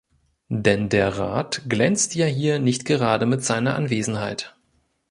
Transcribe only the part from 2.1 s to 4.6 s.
ja hier nicht gerade mit seiner Anwesenheit.